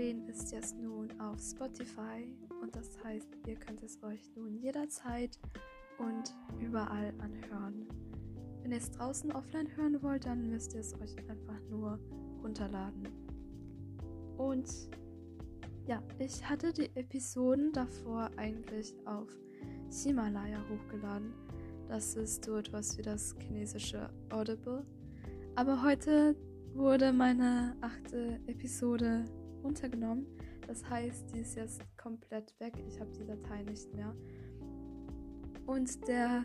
Krähen 0.00 0.26
ist 0.28 0.52
jetzt 0.52 0.78
nun 0.78 1.08
auf 1.20 1.40
Spotify 1.40 2.26
und 2.62 2.74
das 2.74 3.02
heißt, 3.02 3.28
ihr 3.46 3.56
könnt 3.56 3.82
es 3.82 4.02
euch 4.02 4.20
nun 4.36 4.54
jederzeit 4.54 5.38
und 5.98 6.34
überall 6.60 7.12
anhören. 7.18 7.86
Wenn 8.62 8.72
ihr 8.72 8.78
es 8.78 8.90
draußen 8.90 9.32
offline 9.32 9.68
hören 9.76 10.02
wollt, 10.02 10.26
dann 10.26 10.48
müsst 10.48 10.74
ihr 10.74 10.80
es 10.80 10.94
euch 10.94 11.16
einfach 11.28 11.60
nur 11.68 11.98
runterladen. 12.42 13.08
Und 14.36 14.68
ja, 15.86 16.02
ich 16.18 16.48
hatte 16.48 16.72
die 16.72 16.90
Episoden 16.94 17.72
davor 17.72 18.30
eigentlich 18.36 18.94
auf 19.06 19.28
Himalaya 19.90 20.62
hochgeladen. 20.68 21.34
Das 21.88 22.14
ist 22.14 22.44
so 22.44 22.56
etwas 22.56 22.96
wie 22.96 23.02
das 23.02 23.34
chinesische 23.40 24.08
Audible. 24.30 24.86
Aber 25.56 25.82
heute 25.82 26.36
wurde 26.74 27.12
meine 27.12 27.76
achte 27.80 28.40
Episode 28.46 29.24
runtergenommen. 29.62 30.26
Das 30.66 30.88
heißt, 30.88 31.34
die 31.34 31.40
ist 31.40 31.56
jetzt 31.56 31.82
komplett 31.96 32.54
weg. 32.60 32.74
Ich 32.86 33.00
habe 33.00 33.10
die 33.12 33.24
Datei 33.24 33.62
nicht 33.62 33.92
mehr. 33.94 34.14
Und 35.66 36.06
der 36.08 36.44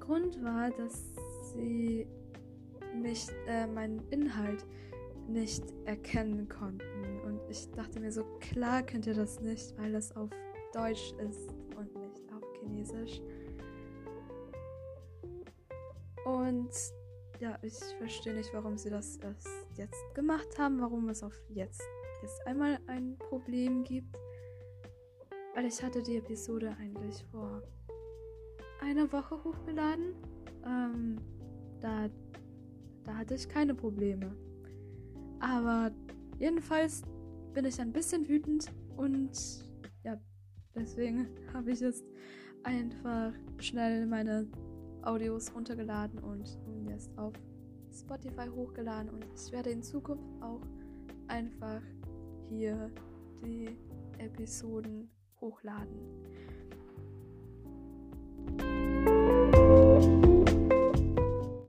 Grund 0.00 0.42
war, 0.42 0.70
dass 0.70 1.12
sie 1.52 2.06
nicht 2.94 3.32
äh, 3.48 3.66
meinen 3.66 4.00
Inhalt 4.10 4.64
nicht 5.28 5.64
erkennen 5.84 6.48
konnten. 6.48 7.20
Und 7.24 7.40
ich 7.48 7.70
dachte 7.72 8.00
mir 8.00 8.12
so, 8.12 8.24
klar 8.40 8.82
könnt 8.82 9.06
ihr 9.06 9.14
das 9.14 9.40
nicht, 9.40 9.76
weil 9.78 9.92
das 9.92 10.14
auf 10.16 10.30
Deutsch 10.72 11.12
ist 11.18 11.48
und 11.76 11.94
nicht 11.96 12.22
auf 12.32 12.42
Chinesisch. 12.60 13.20
Und 16.24 16.70
ja, 17.44 17.58
ich 17.60 17.74
verstehe 17.98 18.32
nicht, 18.32 18.54
warum 18.54 18.78
sie 18.78 18.88
das 18.88 19.18
erst 19.18 19.46
jetzt 19.76 20.14
gemacht 20.14 20.58
haben, 20.58 20.80
warum 20.80 21.10
es 21.10 21.22
auf 21.22 21.38
jetzt 21.50 21.82
jetzt 22.22 22.46
einmal 22.46 22.78
ein 22.86 23.18
Problem 23.18 23.84
gibt. 23.84 24.16
Weil 25.54 25.66
ich 25.66 25.82
hatte 25.82 26.02
die 26.02 26.16
Episode 26.16 26.74
eigentlich 26.80 27.22
vor 27.30 27.62
einer 28.80 29.12
Woche 29.12 29.44
hochgeladen. 29.44 30.14
Ähm, 30.64 31.18
da, 31.80 32.08
da 33.04 33.14
hatte 33.14 33.34
ich 33.34 33.46
keine 33.46 33.74
Probleme. 33.74 34.34
Aber 35.38 35.90
jedenfalls 36.38 37.02
bin 37.52 37.66
ich 37.66 37.78
ein 37.78 37.92
bisschen 37.92 38.26
wütend 38.26 38.72
und 38.96 39.68
ja, 40.02 40.18
deswegen 40.74 41.28
habe 41.52 41.72
ich 41.72 41.80
jetzt 41.80 42.06
einfach 42.62 43.34
schnell 43.58 44.06
meine 44.06 44.48
Audios 45.06 45.54
runtergeladen 45.54 46.18
und 46.18 46.58
jetzt 46.88 47.16
auf 47.18 47.32
Spotify 47.92 48.48
hochgeladen 48.48 49.10
und 49.10 49.24
ich 49.34 49.52
werde 49.52 49.70
in 49.70 49.82
Zukunft 49.82 50.24
auch 50.40 50.60
einfach 51.28 51.80
hier 52.48 52.90
die 53.44 53.76
Episoden 54.18 55.10
hochladen. 55.40 55.98